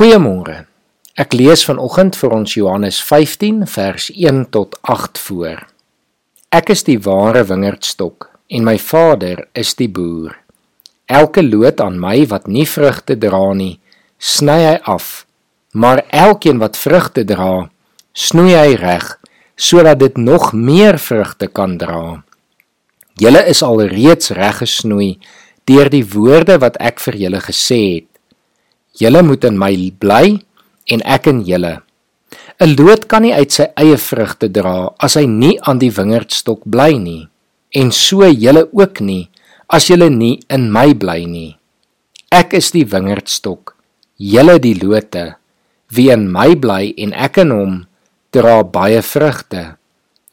Goeiemôre. 0.00 0.62
Ek 1.20 1.34
lees 1.36 1.60
vanoggend 1.68 2.16
vir 2.16 2.32
ons 2.32 2.54
Johannes 2.56 3.02
15 3.04 3.66
vers 3.68 4.06
1 4.14 4.46
tot 4.48 4.78
8 4.88 5.20
voor. 5.20 5.58
Ek 6.56 6.70
is 6.72 6.86
die 6.86 6.96
ware 7.04 7.42
wingerdstok 7.44 8.30
en 8.48 8.64
my 8.64 8.78
Vader 8.80 9.42
is 9.52 9.74
die 9.76 9.90
boer. 9.92 10.38
Elke 11.04 11.44
loot 11.44 11.84
aan 11.84 12.00
my 12.00 12.24
wat 12.32 12.48
nie 12.48 12.64
vrugte 12.64 13.18
dra 13.20 13.42
nie, 13.52 13.74
sny 14.16 14.56
hy 14.70 14.74
af, 14.88 15.26
maar 15.76 16.00
elkeen 16.08 16.64
wat 16.64 16.80
vrugte 16.80 17.26
dra, 17.28 17.68
snoei 18.16 18.56
hy 18.56 18.78
reg 18.80 19.04
sodat 19.52 20.00
dit 20.00 20.16
nog 20.16 20.54
meer 20.56 20.96
vrugte 20.96 21.52
kan 21.52 21.76
dra. 21.76 22.22
Julle 23.20 23.44
is 23.52 23.60
al 23.60 23.84
reeds 23.92 24.32
reg 24.32 24.64
gesnoei 24.64 25.18
deur 25.68 25.92
die 25.92 26.06
woorde 26.16 26.56
wat 26.64 26.80
ek 26.80 27.04
vir 27.04 27.20
julle 27.26 27.44
gesê 27.52 27.82
het. 27.98 28.09
Julle 28.98 29.22
moet 29.22 29.44
in 29.44 29.58
my 29.58 29.74
bly 29.98 30.40
en 30.90 31.00
ek 31.06 31.30
in 31.30 31.44
julle. 31.46 31.82
'n 32.60 32.76
Loot 32.76 33.06
kan 33.08 33.22
nie 33.22 33.32
uit 33.32 33.52
sy 33.52 33.66
eie 33.80 33.96
vrugte 33.96 34.48
dra 34.52 34.92
as 34.98 35.16
hy 35.16 35.26
nie 35.26 35.56
aan 35.64 35.78
die 35.80 35.92
wingerdstok 35.94 36.66
bly 36.66 36.92
nie, 36.98 37.28
en 37.74 37.88
so 37.90 38.26
julle 38.26 38.66
ook 38.72 39.00
nie 39.00 39.30
as 39.70 39.86
julle 39.88 40.10
nie 40.10 40.42
in 40.50 40.68
my 40.74 40.92
bly 40.94 41.24
nie. 41.24 41.56
Ek 42.30 42.54
is 42.58 42.70
die 42.74 42.84
wingerdstok, 42.84 43.74
julle 44.18 44.58
die 44.62 44.76
lote. 44.78 45.36
Wie 45.90 46.10
in 46.14 46.28
my 46.30 46.54
bly 46.54 46.92
en 47.02 47.14
ek 47.14 47.40
in 47.42 47.50
hom, 47.50 47.74
dra 48.30 48.62
baie 48.62 49.02
vrugte, 49.02 49.74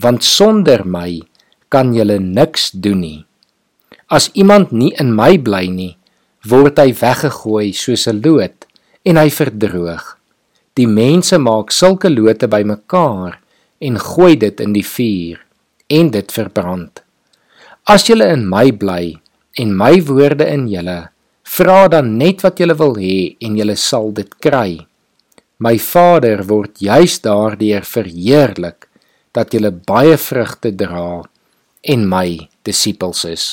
want 0.00 0.24
sonder 0.24 0.84
my 0.84 1.20
kan 1.68 1.92
julle 1.96 2.16
niks 2.20 2.70
doen 2.72 3.00
nie. 3.04 3.20
As 4.08 4.30
iemand 4.32 4.72
nie 4.72 4.92
in 5.00 5.12
my 5.16 5.36
bly 5.36 5.66
nie, 5.68 5.96
word 6.48 6.78
hy 6.82 6.90
weggegooi 6.90 7.72
soos 7.72 8.08
'n 8.08 8.22
loot 8.24 8.66
en 9.04 9.16
hy 9.16 9.28
verdroog. 9.30 10.18
Die 10.74 10.86
mense 10.86 11.38
maak 11.38 11.70
sulke 11.70 12.10
lote 12.10 12.48
bymekaar 12.48 13.38
en 13.80 13.98
gooi 13.98 14.36
dit 14.36 14.60
in 14.60 14.72
die 14.72 14.86
vuur 14.86 15.38
en 15.88 16.10
dit 16.10 16.32
verbrand. 16.32 17.02
As 17.86 18.06
julle 18.06 18.26
in 18.32 18.48
my 18.48 18.70
bly 18.72 19.18
en 19.58 19.76
my 19.76 20.00
woorde 20.06 20.46
in 20.48 20.68
julle, 20.68 21.10
vra 21.44 21.88
dan 21.88 22.16
net 22.16 22.42
wat 22.42 22.58
julle 22.58 22.74
wil 22.78 22.96
hê 22.96 23.36
en 23.40 23.56
julle 23.58 23.76
sal 23.76 24.12
dit 24.12 24.38
kry. 24.40 24.86
My 25.58 25.78
Vader 25.78 26.42
word 26.48 26.80
juis 26.80 27.20
daardeur 27.22 27.84
verheerlik 27.86 28.88
dat 29.32 29.52
julle 29.52 29.70
baie 29.70 30.16
vrugte 30.16 30.72
dra 30.74 31.22
en 31.82 32.08
my 32.08 32.48
disippels 32.64 33.24
is. 33.24 33.46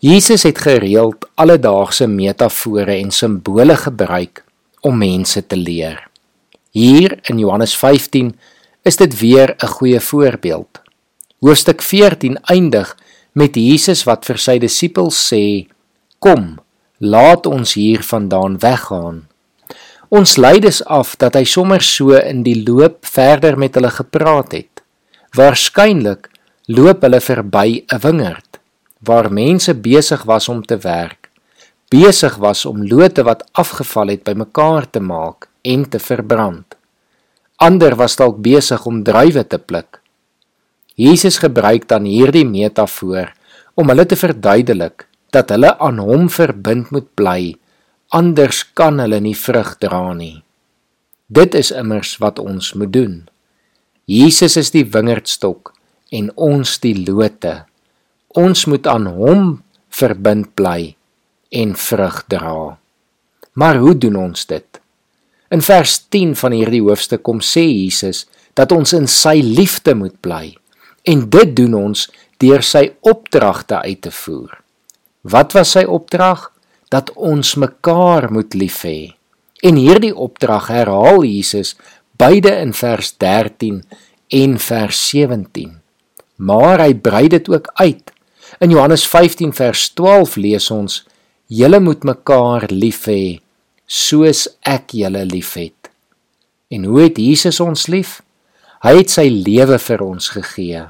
Jesus 0.00 0.46
het 0.48 0.58
gereeld 0.58 1.26
alledaagse 1.36 2.06
metafore 2.08 2.94
en 2.94 3.10
simbole 3.12 3.74
gebruik 3.76 4.40
om 4.80 4.96
mense 4.96 5.42
te 5.46 5.56
leer. 5.60 5.98
Hier 6.72 7.18
in 7.28 7.38
Johannes 7.38 7.74
15 7.76 8.30
is 8.82 8.96
dit 8.96 9.18
weer 9.20 9.54
'n 9.58 9.66
goeie 9.66 10.00
voorbeeld. 10.00 10.80
Hoofstuk 11.40 11.82
14 11.82 12.38
eindig 12.42 12.96
met 13.32 13.54
Jesus 13.54 14.04
wat 14.04 14.24
vir 14.24 14.38
sy 14.38 14.58
disippels 14.58 15.32
sê: 15.32 15.68
"Kom, 16.18 16.58
laat 16.98 17.46
ons 17.46 17.74
hiervandaan 17.74 18.58
weggaan." 18.58 19.28
Ons 20.08 20.36
lei 20.36 20.60
dus 20.60 20.84
af 20.84 21.16
dat 21.16 21.34
hy 21.34 21.44
sommer 21.44 21.82
so 21.82 22.10
in 22.10 22.42
die 22.42 22.62
loop 22.66 23.06
verder 23.06 23.58
met 23.58 23.74
hulle 23.74 23.90
gepraat 23.90 24.52
het. 24.52 24.82
Waarskynlik 25.36 26.30
loop 26.66 27.02
hulle 27.02 27.20
verby 27.20 27.84
'n 27.86 27.98
wingerd 28.00 28.49
waar 29.00 29.32
mense 29.32 29.74
besig 29.74 30.22
was 30.28 30.48
om 30.48 30.62
te 30.62 30.76
werk, 30.78 31.30
besig 31.90 32.36
was 32.36 32.64
om 32.68 32.84
lote 32.86 33.24
wat 33.26 33.46
afgeval 33.52 34.12
het 34.12 34.24
bymekaar 34.24 34.90
te 34.90 35.00
maak 35.00 35.48
en 35.62 35.88
te 35.88 35.98
verbrand. 35.98 36.76
Ander 37.56 37.96
was 37.96 38.16
dalk 38.16 38.38
besig 38.40 38.84
om 38.86 39.02
druiwe 39.04 39.44
te 39.44 39.58
pluk. 39.58 40.00
Jesus 40.94 41.38
gebruik 41.40 41.88
dan 41.88 42.04
hierdie 42.04 42.44
metafoor 42.44 43.32
om 43.74 43.88
hulle 43.88 44.06
te 44.06 44.16
verduidelik 44.16 45.06
dat 45.32 45.52
hulle 45.54 45.72
aan 45.78 46.00
hom 46.02 46.28
verbind 46.32 46.90
moet 46.90 47.08
bly, 47.16 47.54
anders 48.10 48.64
kan 48.74 48.98
hulle 49.00 49.20
nie 49.22 49.36
vrug 49.36 49.76
dra 49.80 50.12
nie. 50.16 50.42
Dit 51.30 51.54
is 51.54 51.70
immers 51.70 52.16
wat 52.18 52.40
ons 52.42 52.72
moet 52.74 52.92
doen. 52.92 53.16
Jesus 54.10 54.56
is 54.58 54.72
die 54.74 54.84
wingerdstok 54.84 55.70
en 56.10 56.32
ons 56.34 56.78
die 56.82 56.96
lote. 56.98 57.69
Ons 58.38 58.68
moet 58.70 58.86
aan 58.86 59.08
hom 59.10 59.46
verbind 59.90 60.52
bly 60.54 60.94
en 61.50 61.72
vrug 61.74 62.18
dra. 62.30 62.76
Maar 63.58 63.80
hoe 63.82 63.96
doen 63.98 64.16
ons 64.16 64.46
dit? 64.46 64.80
In 65.50 65.62
vers 65.66 65.96
10 66.14 66.36
van 66.38 66.54
hierdie 66.54 66.82
hoofstuk 66.84 67.24
kom 67.26 67.40
sê 67.42 67.64
Jesus 67.66 68.28
dat 68.54 68.70
ons 68.70 68.92
in 68.94 69.08
sy 69.10 69.40
liefde 69.42 69.96
moet 69.98 70.14
bly 70.22 70.54
en 71.10 71.24
dit 71.26 71.56
doen 71.58 71.74
ons 71.74 72.04
deur 72.38 72.62
sy 72.62 72.84
opdragte 73.02 73.80
uit 73.82 73.98
te 74.06 74.12
voer. 74.14 74.52
Wat 75.26 75.56
was 75.58 75.74
sy 75.74 75.82
opdrag? 75.90 76.52
Dat 76.90 77.10
ons 77.18 77.56
mekaar 77.58 78.30
moet 78.30 78.54
lief 78.54 78.84
hê. 78.86 79.16
En 79.66 79.74
hierdie 79.74 80.14
opdrag 80.14 80.70
herhaal 80.70 81.26
Jesus 81.26 81.74
beide 82.18 82.54
in 82.62 82.72
vers 82.78 83.10
13 83.18 83.82
en 84.38 84.56
vers 84.58 85.02
17. 85.10 85.76
Maar 86.46 86.86
hy 86.86 86.94
brei 86.94 87.26
dit 87.28 87.50
ook 87.50 87.68
uit 87.82 88.14
In 88.60 88.70
Johannes 88.70 89.06
15 89.08 89.54
vers 89.56 89.88
12 89.96 90.36
lees 90.36 90.70
ons: 90.70 91.06
"Julle 91.46 91.80
moet 91.80 92.02
mekaar 92.04 92.66
lief 92.68 93.06
hê 93.08 93.40
soos 93.86 94.48
ek 94.60 94.92
julle 94.92 95.24
liefhet." 95.24 95.88
En 96.68 96.84
hoe 96.84 97.00
het 97.00 97.16
Jesus 97.16 97.60
ons 97.60 97.86
lief? 97.86 98.20
Hy 98.84 98.92
het 98.98 99.10
sy 99.10 99.28
lewe 99.32 99.78
vir 99.78 100.04
ons 100.04 100.28
gegee. 100.28 100.82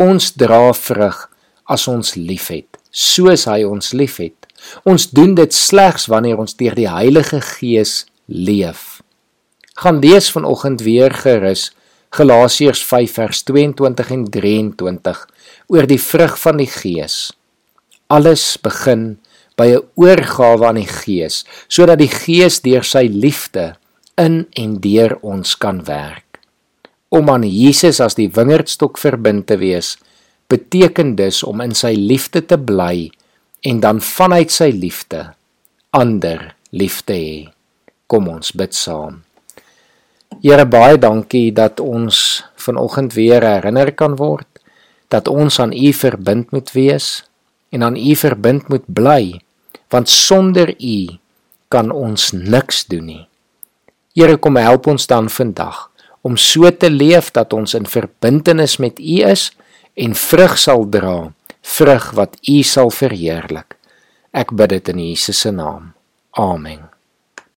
Ons 0.00 0.32
dra 0.32 0.72
vrug 0.72 1.28
as 1.68 1.84
ons 1.88 2.14
liefhet, 2.16 2.80
soos 2.90 3.44
hy 3.44 3.64
ons 3.68 3.92
liefhet. 3.92 4.48
Ons 4.84 5.10
doen 5.10 5.34
dit 5.34 5.54
slegs 5.54 6.08
wanneer 6.08 6.40
ons 6.40 6.56
deur 6.56 6.74
die 6.74 6.88
Heilige 6.88 7.40
Gees 7.40 8.06
leef. 8.26 9.02
Gaan 9.76 10.00
lees 10.00 10.32
vanoggend 10.32 10.80
weer 10.80 11.12
gerus 11.12 11.68
Galasiërs 12.16 12.80
5 12.88 13.16
vers 13.18 13.42
22 13.42 14.12
en 14.14 14.24
23 14.32 15.24
oor 15.68 15.88
die 15.88 16.00
vrug 16.00 16.38
van 16.40 16.56
die 16.60 16.70
Gees. 16.70 17.32
Alles 18.08 18.56
begin 18.64 19.18
by 19.56 19.66
'n 19.76 19.84
oorgawe 19.94 20.66
aan 20.66 20.80
die 20.80 20.88
Gees, 20.88 21.44
sodat 21.68 21.98
die 21.98 22.08
Gees 22.08 22.60
deur 22.60 22.84
sy 22.84 23.08
liefde 23.10 23.76
in 24.16 24.46
en 24.56 24.80
deur 24.80 25.18
ons 25.22 25.56
kan 25.58 25.84
werk. 25.84 26.40
Om 27.08 27.30
aan 27.30 27.42
Jesus 27.42 28.00
as 28.00 28.14
die 28.14 28.28
wingerdstok 28.28 28.98
verbind 28.98 29.46
te 29.46 29.56
wees, 29.56 29.96
beteken 30.48 31.16
dus 31.16 31.42
om 31.42 31.60
in 31.60 31.74
sy 31.74 31.92
liefde 31.92 32.46
te 32.46 32.58
bly 32.58 33.10
en 33.60 33.80
dan 33.80 34.00
vanuit 34.00 34.50
sy 34.50 34.70
liefde 34.70 35.34
ander 35.90 36.54
lief 36.70 37.02
te 37.04 37.12
hê. 37.12 37.48
Kom 38.06 38.28
ons 38.28 38.52
bid 38.52 38.74
saam. 38.74 39.27
Here 40.38 40.66
baie 40.70 40.98
dankie 40.98 41.50
dat 41.50 41.80
ons 41.82 42.44
vanoggend 42.62 43.16
weer 43.18 43.42
herinner 43.42 43.90
kan 43.90 44.14
word 44.16 44.46
dat 45.08 45.28
ons 45.28 45.58
aan 45.60 45.72
U 45.72 45.92
verbind 45.92 46.52
moet 46.52 46.70
wees 46.76 47.24
en 47.72 47.82
aan 47.82 47.96
U 47.96 48.14
verbind 48.16 48.68
moet 48.68 48.84
bly, 48.86 49.40
want 49.88 50.08
sonder 50.08 50.74
U 50.78 51.18
kan 51.68 51.90
ons 51.90 52.30
niks 52.32 52.84
doen 52.88 53.06
nie. 53.08 53.24
Here 54.16 54.36
kom 54.36 54.56
help 54.56 54.86
ons 54.86 55.08
dan 55.08 55.28
vandag 55.32 55.88
om 56.22 56.36
so 56.36 56.70
te 56.70 56.90
leef 56.90 57.30
dat 57.32 57.52
ons 57.56 57.74
in 57.74 57.88
verbintenis 57.88 58.76
met 58.82 59.00
U 59.00 59.16
is 59.24 59.48
en 59.96 60.14
vrug 60.14 60.58
sal 60.58 60.84
dra, 60.92 61.32
vrug 61.62 62.12
wat 62.18 62.36
U 62.48 62.60
sal 62.62 62.92
verheerlik. 62.92 63.78
Ek 64.32 64.52
bid 64.52 64.76
dit 64.76 64.92
in 64.92 65.02
Jesus 65.08 65.40
se 65.40 65.54
naam. 65.54 65.94
Amen. 66.36 66.97